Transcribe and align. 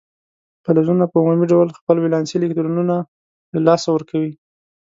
فلزونه 0.63 1.03
په 1.11 1.17
عمومي 1.21 1.45
ډول 1.51 1.67
خپل 1.79 1.95
ولانسي 1.99 2.35
الکترونونه 2.37 2.95
له 3.53 3.59
لاسه 3.67 3.87
ورکوي. 3.91 4.33